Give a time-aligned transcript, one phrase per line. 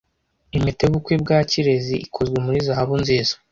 [0.55, 3.33] Impeta yubukwe bwa Kirezi ikozwe muri zahabu nziza.